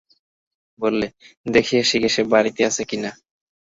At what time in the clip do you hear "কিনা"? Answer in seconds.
2.89-3.11